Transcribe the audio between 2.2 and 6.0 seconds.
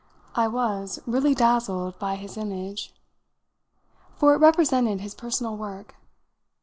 image, for it represented his personal work.